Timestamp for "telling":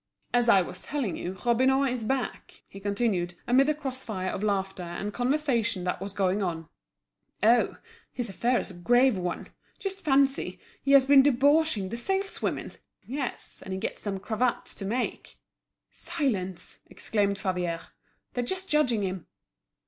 0.81-1.15